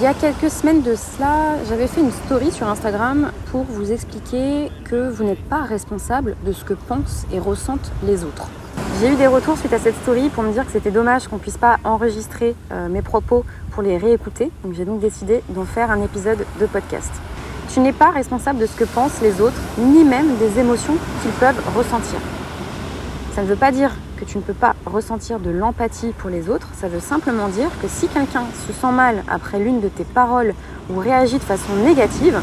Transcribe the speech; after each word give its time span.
Il 0.00 0.04
y 0.04 0.06
a 0.06 0.14
quelques 0.14 0.50
semaines 0.50 0.80
de 0.80 0.94
cela, 0.94 1.62
j'avais 1.68 1.86
fait 1.86 2.00
une 2.00 2.10
story 2.10 2.50
sur 2.50 2.66
Instagram 2.66 3.32
pour 3.50 3.64
vous 3.64 3.92
expliquer 3.92 4.70
que 4.84 5.10
vous 5.10 5.24
n'êtes 5.24 5.46
pas 5.46 5.62
responsable 5.64 6.36
de 6.46 6.52
ce 6.52 6.64
que 6.64 6.72
pensent 6.72 7.26
et 7.34 7.38
ressentent 7.38 7.92
les 8.06 8.24
autres. 8.24 8.48
J'ai 8.98 9.12
eu 9.12 9.16
des 9.16 9.26
retours 9.26 9.58
suite 9.58 9.74
à 9.74 9.78
cette 9.78 9.96
story 9.96 10.30
pour 10.30 10.42
me 10.42 10.52
dire 10.52 10.64
que 10.64 10.72
c'était 10.72 10.90
dommage 10.90 11.28
qu'on 11.28 11.36
puisse 11.36 11.58
pas 11.58 11.76
enregistrer 11.84 12.56
euh, 12.72 12.88
mes 12.88 13.02
propos 13.02 13.44
pour 13.72 13.82
les 13.82 13.98
réécouter. 13.98 14.50
Donc 14.64 14.72
j'ai 14.72 14.86
donc 14.86 15.00
décidé 15.00 15.42
d'en 15.50 15.66
faire 15.66 15.90
un 15.90 16.00
épisode 16.00 16.46
de 16.58 16.64
podcast. 16.64 17.12
Tu 17.74 17.80
n'es 17.80 17.92
pas 17.92 18.08
responsable 18.08 18.58
de 18.58 18.64
ce 18.64 18.76
que 18.76 18.84
pensent 18.84 19.20
les 19.20 19.42
autres, 19.42 19.60
ni 19.76 20.02
même 20.04 20.34
des 20.38 20.58
émotions 20.58 20.96
qu'ils 21.20 21.32
peuvent 21.32 21.62
ressentir. 21.76 22.20
Ça 23.34 23.42
ne 23.42 23.46
veut 23.46 23.56
pas 23.56 23.70
dire 23.70 23.92
que 24.18 24.24
tu 24.24 24.38
ne 24.38 24.42
peux 24.42 24.54
pas 24.54 24.74
ressentir 24.86 25.38
de 25.38 25.50
l'empathie 25.50 26.12
pour 26.18 26.30
les 26.30 26.48
autres, 26.48 26.66
ça 26.78 26.88
veut 26.88 27.00
simplement 27.00 27.48
dire 27.48 27.70
que 27.80 27.86
si 27.88 28.08
quelqu'un 28.08 28.44
se 28.66 28.72
sent 28.72 28.92
mal 28.92 29.22
après 29.28 29.60
l'une 29.60 29.80
de 29.80 29.88
tes 29.88 30.04
paroles 30.04 30.52
ou 30.90 30.98
réagit 30.98 31.38
de 31.38 31.44
façon 31.44 31.74
négative, 31.84 32.40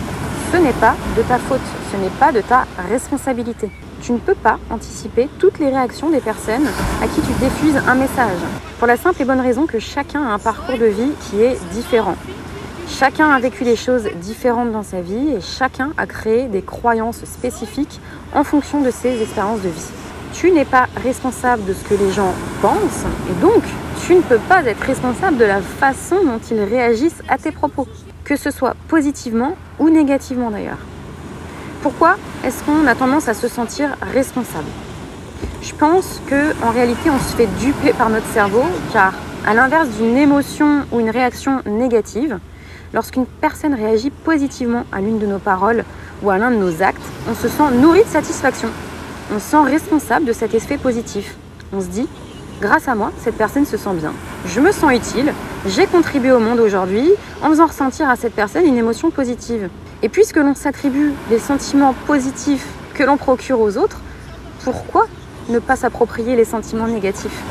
ce 0.52 0.58
n'est 0.58 0.74
pas 0.74 0.96
de 1.18 1.22
ta 1.24 1.38
faute, 1.40 1.60
ce 1.92 1.98
n'est 1.98 2.10
pas 2.20 2.32
de 2.32 2.40
ta 2.40 2.66
responsabilité. 2.90 3.70
Tu 4.02 4.14
ne 4.14 4.18
peux 4.18 4.36
pas 4.36 4.60
anticiper 4.70 5.28
toutes 5.40 5.60
les 5.60 5.68
réactions 5.68 6.10
des 6.10 6.22
personnes 6.22 6.68
à 7.04 7.08
qui 7.08 7.20
tu 7.22 7.34
diffuses 7.34 7.82
un 7.86 7.96
message. 7.96 8.40
Pour 8.80 8.88
la 8.88 8.96
simple 8.96 9.22
et 9.22 9.26
bonne 9.26 9.42
raison 9.42 9.66
que 9.66 9.80
chacun 9.80 10.24
a 10.24 10.34
un 10.34 10.40
parcours 10.40 10.78
de 10.78 10.86
vie 10.86 11.12
qui 11.20 11.42
est 11.42 11.60
différent. 11.74 12.16
Chacun 12.88 13.30
a 13.30 13.40
vécu 13.40 13.66
des 13.66 13.76
choses 13.76 14.08
différentes 14.22 14.72
dans 14.72 14.84
sa 14.84 15.02
vie 15.02 15.34
et 15.36 15.42
chacun 15.42 15.92
a 15.98 16.08
créé 16.08 16.48
des 16.48 16.62
croyances 16.62 17.26
spécifiques 17.26 18.00
en 18.34 18.46
fonction 18.46 18.82
de 18.82 18.90
ses 18.90 19.22
expériences 19.22 19.62
de 19.62 19.70
vie 19.70 19.92
tu 20.40 20.52
n'es 20.52 20.66
pas 20.66 20.88
responsable 21.04 21.66
de 21.66 21.74
ce 21.74 21.84
que 21.84 21.96
les 21.96 22.12
gens 22.12 22.32
pensent 22.62 23.06
et 23.30 23.42
donc 23.42 23.64
tu 24.06 24.14
ne 24.14 24.22
peux 24.22 24.38
pas 24.38 24.64
être 24.64 24.82
responsable 24.82 25.38
de 25.38 25.46
la 25.46 25.62
façon 25.62 26.18
dont 26.24 26.40
ils 26.52 26.62
réagissent 26.62 27.24
à 27.28 27.40
tes 27.40 27.52
propos, 27.52 27.88
que 28.24 28.36
ce 28.36 28.52
soit 28.52 28.76
positivement 28.88 29.58
ou 29.80 29.90
négativement 29.90 30.52
d'ailleurs. 30.52 30.78
Pourquoi 31.82 32.18
est-ce 32.44 32.64
qu'on 32.64 32.86
a 32.86 32.94
tendance 32.94 33.28
à 33.28 33.34
se 33.34 33.48
sentir 33.48 33.90
responsable? 34.14 34.68
Je 35.64 35.74
pense 35.74 36.22
que 36.28 36.54
en 36.64 36.70
réalité 36.70 37.10
on 37.10 37.18
se 37.18 37.36
fait 37.36 37.50
duper 37.60 37.94
par 37.94 38.12
notre 38.12 38.28
cerveau 38.28 38.64
car 38.94 39.14
à 39.46 39.56
l'inverse 39.56 39.90
d'une 39.90 40.18
émotion 40.18 40.84
ou 40.92 41.00
une 41.00 41.10
réaction 41.10 41.64
négative, 41.66 42.38
lorsqu'une 42.94 43.26
personne 43.26 43.74
réagit 43.74 44.12
positivement 44.12 44.84
à 44.92 45.02
l'une 45.02 45.18
de 45.18 45.26
nos 45.26 45.40
paroles 45.40 45.84
ou 46.22 46.30
à 46.30 46.38
l'un 46.38 46.52
de 46.52 46.58
nos 46.58 46.84
actes, 46.84 47.02
on 47.28 47.34
se 47.34 47.48
sent 47.48 47.72
nourri 47.74 48.04
de 48.04 48.10
satisfaction 48.10 48.70
on 49.34 49.40
se 49.40 49.52
sent 49.52 49.64
responsable 49.64 50.26
de 50.26 50.34
cet 50.34 50.54
effet 50.54 50.78
positif. 50.78 51.36
On 51.74 51.82
se 51.82 51.88
dit, 51.88 52.08
grâce 52.62 52.88
à 52.88 52.96
moi, 52.96 53.12
cette 53.18 53.36
personne 53.36 53.66
se 53.66 53.78
sent 53.78 53.94
bien. 53.94 54.14
Je 54.46 54.60
me 54.60 54.72
sens 54.72 54.94
utile, 54.94 55.34
j'ai 55.66 55.86
contribué 55.86 56.32
au 56.32 56.40
monde 56.40 56.60
aujourd'hui 56.60 57.12
en 57.42 57.50
faisant 57.50 57.68
ressentir 57.68 58.10
à 58.10 58.16
cette 58.16 58.34
personne 58.34 58.66
une 58.66 58.78
émotion 58.78 59.12
positive. 59.12 59.70
Et 60.04 60.10
puisque 60.10 60.38
l'on 60.38 60.56
s'attribue 60.56 61.14
des 61.30 61.40
sentiments 61.40 61.94
positifs 62.06 62.68
que 62.94 63.04
l'on 63.04 63.18
procure 63.18 63.60
aux 63.60 63.78
autres, 63.78 64.00
pourquoi 64.64 65.08
ne 65.50 65.60
pas 65.60 65.76
s'approprier 65.76 66.36
les 66.36 66.46
sentiments 66.46 66.88
négatifs? 66.88 67.44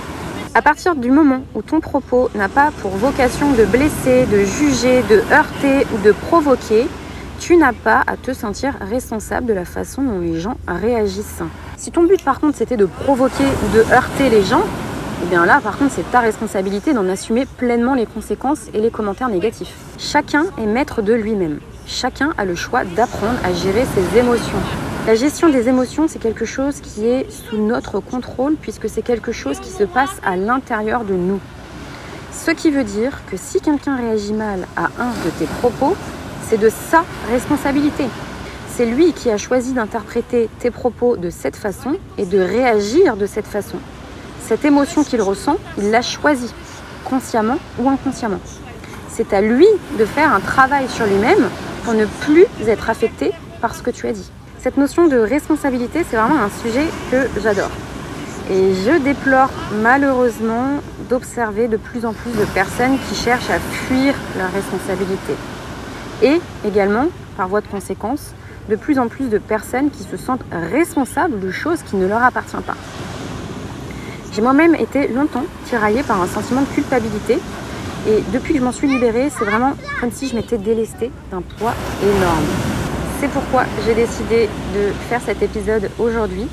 À 0.55 0.63
partir 0.63 0.97
du 0.97 1.11
moment 1.11 1.43
où 1.55 1.61
ton 1.61 1.81
propos 1.81 2.31
n'a 2.35 2.49
pas 2.49 2.71
pour 2.81 2.93
vocation 2.93 3.53
de 3.53 3.65
blesser, 3.65 4.25
de 4.25 4.39
juger, 4.39 5.03
de 5.03 5.23
heurter 5.31 5.87
ou 5.93 5.99
de 5.99 6.13
provoquer, 6.13 6.87
tu 7.39 7.57
n'as 7.57 7.73
pas 7.73 8.03
à 8.07 8.17
te 8.17 8.33
sentir 8.33 8.75
responsable 8.81 9.47
de 9.47 9.53
la 9.53 9.65
façon 9.65 10.03
dont 10.03 10.21
les 10.21 10.41
gens 10.41 10.57
réagissent. 10.67 11.43
Si 11.77 11.91
ton 11.91 12.05
but 12.05 12.23
par 12.25 12.41
contre 12.41 12.57
c'était 12.57 12.77
de 12.77 12.87
provoquer 12.87 13.45
ou 13.45 13.77
de 13.77 13.81
heurter 13.93 14.31
les 14.31 14.43
gens, 14.43 14.63
eh 15.23 15.27
bien 15.27 15.45
là 15.47 15.61
par 15.63 15.77
contre 15.79 15.93
c'est 15.95 16.11
ta 16.11 16.21
responsabilité 16.21 16.93
d'en 16.93 17.09
assumer 17.09 17.47
pleinement 17.47 17.95
les 17.95 18.07
conséquences 18.07 18.67
et 18.75 18.81
les 18.81 18.91
commentaires 18.91 19.29
négatifs. 19.29 19.75
Chacun 19.99 20.47
est 20.59 20.67
maître 20.67 21.03
de 21.03 21.13
lui-même. 21.13 21.61
Chacun 21.87 22.33
a 22.39 22.45
le 22.45 22.55
choix 22.55 22.85
d'apprendre 22.85 23.39
à 23.45 23.53
gérer 23.53 23.85
ses 23.95 24.19
émotions. 24.19 24.59
La 25.07 25.15
gestion 25.15 25.49
des 25.49 25.69
émotions, 25.69 26.09
c'est 26.09 26.19
quelque 26.19 26.45
chose 26.45 26.81
qui 26.81 27.07
est 27.07 27.31
sous 27.31 27.59
notre 27.59 28.01
contrôle 28.01 28.57
puisque 28.57 28.89
c'est 28.89 29.03
quelque 29.03 29.31
chose 29.31 29.61
qui 29.61 29.71
se 29.71 29.85
passe 29.85 30.21
à 30.25 30.37
l'intérieur 30.37 31.05
de 31.05 31.15
nous. 31.15 31.39
Ce 32.33 32.51
qui 32.51 32.71
veut 32.71 32.85
dire 32.85 33.23
que 33.31 33.37
si 33.37 33.61
quelqu'un 33.61 33.97
réagit 33.97 34.33
mal 34.33 34.67
à 34.77 34.87
un 34.99 35.11
de 35.25 35.31
tes 35.39 35.47
propos, 35.61 35.97
c'est 36.49 36.59
de 36.59 36.71
sa 36.71 37.05
responsabilité. 37.31 38.05
C'est 38.75 38.87
lui 38.87 39.13
qui 39.13 39.31
a 39.31 39.39
choisi 39.39 39.73
d'interpréter 39.73 40.49
tes 40.59 40.71
propos 40.71 41.17
de 41.17 41.31
cette 41.31 41.57
façon 41.57 41.97
et 42.19 42.27
de 42.27 42.39
réagir 42.39 43.17
de 43.17 43.27
cette 43.27 43.47
façon. 43.47 43.79
Cette 44.47 44.65
émotion 44.65 45.03
qu'il 45.03 45.23
ressent, 45.23 45.57
il 45.79 45.91
l'a 45.91 46.03
choisie, 46.03 46.53
consciemment 47.05 47.59
ou 47.79 47.89
inconsciemment. 47.89 48.41
C'est 49.09 49.33
à 49.33 49.41
lui 49.41 49.67
de 49.99 50.05
faire 50.05 50.33
un 50.33 50.41
travail 50.41 50.89
sur 50.89 51.07
lui-même 51.07 51.49
pour 51.85 51.95
ne 51.95 52.05
plus 52.05 52.45
être 52.67 52.91
affecté 52.91 53.33
par 53.61 53.75
ce 53.75 53.83
que 53.83 53.91
tu 53.91 54.07
as 54.07 54.13
dit. 54.13 54.31
Cette 54.61 54.77
notion 54.77 55.09
de 55.09 55.17
responsabilité, 55.17 56.05
c'est 56.09 56.17
vraiment 56.17 56.41
un 56.41 56.51
sujet 56.63 56.85
que 57.11 57.41
j'adore. 57.43 57.71
Et 58.51 58.75
je 58.75 58.99
déplore 59.03 59.51
malheureusement 59.83 60.81
d'observer 61.09 61.67
de 61.67 61.77
plus 61.77 62.05
en 62.05 62.13
plus 62.13 62.33
de 62.33 62.45
personnes 62.55 62.99
qui 63.09 63.15
cherchent 63.17 63.51
à 63.51 63.59
fuir 63.59 64.15
leur 64.39 64.53
responsabilité 64.53 65.35
et 66.23 66.41
également, 66.67 67.09
par 67.37 67.49
voie 67.49 67.61
de 67.61 67.67
conséquence, 67.67 68.33
de 68.69 68.77
plus 68.77 68.99
en 68.99 69.09
plus 69.09 69.29
de 69.29 69.39
personnes 69.39 69.91
qui 69.91 70.03
se 70.03 70.17
sentent 70.17 70.45
responsables 70.51 71.41
de 71.41 71.51
choses 71.51 71.83
qui 71.83 71.97
ne 71.97 72.07
leur 72.07 72.23
appartiennent 72.23 72.63
pas. 72.63 72.77
J'ai 74.33 74.43
moi-même 74.43 74.75
été 74.75 75.09
longtemps 75.09 75.45
tiraillée 75.67 76.03
par 76.03 76.21
un 76.21 76.27
sentiment 76.27 76.61
de 76.63 76.67
culpabilité 76.67 77.39
et 78.09 78.23
depuis 78.33 78.55
que 78.55 78.61
je 78.61 78.65
m'en 78.65 78.73
suis 78.73 78.87
libérée, 78.87 79.31
c'est 79.31 79.45
vraiment 79.45 79.73
comme 80.01 80.13
si 80.13 80.29
je 80.29 80.37
m'étais 80.37 80.59
délestée 80.59 81.11
d'un 81.31 81.41
poids 81.41 81.75
énorme. 82.03 82.45
C'est 83.21 83.31
pourquoi 83.31 83.65
j'ai 83.85 83.95
décidé 83.95 84.49
de 84.75 84.93
faire 85.09 85.21
cet 85.25 85.43
épisode 85.43 85.91
aujourd'hui 85.99 86.47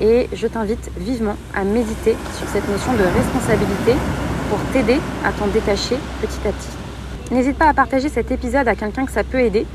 et 0.00 0.28
je 0.32 0.46
t'invite 0.46 0.90
vivement 0.98 1.36
à 1.54 1.64
méditer 1.64 2.16
sur 2.36 2.48
cette 2.48 2.68
notion 2.68 2.92
de 2.92 3.04
responsabilité 3.04 3.94
pour 4.50 4.58
t'aider 4.72 5.00
à 5.24 5.32
t'en 5.32 5.46
détacher 5.46 5.96
petit 6.20 6.46
à 6.46 6.52
petit. 6.52 6.81
N'hésite 7.32 7.56
pas 7.56 7.68
à 7.68 7.72
partager 7.72 8.10
cet 8.10 8.30
épisode 8.30 8.68
à 8.68 8.74
quelqu'un 8.74 9.06
que 9.06 9.10
ça 9.10 9.24
peut 9.24 9.40
aider. 9.40 9.66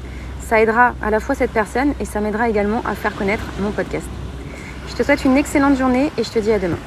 Ça 0.48 0.62
aidera 0.62 0.94
à 1.02 1.10
la 1.10 1.20
fois 1.20 1.34
cette 1.34 1.50
personne 1.50 1.94
et 2.00 2.06
ça 2.06 2.22
m'aidera 2.22 2.50
également 2.50 2.84
à 2.86 2.94
faire 2.94 3.16
connaître 3.16 3.44
mon 3.60 3.72
podcast. 3.72 4.06
Je 4.88 4.96
te 4.96 5.02
souhaite 5.02 5.26
une 5.26 5.38
excellente 5.38 5.76
journée 5.76 6.12
et 6.20 6.24
je 6.24 6.30
te 6.30 6.38
dis 6.38 6.52
à 6.52 6.60
demain. 6.60 6.78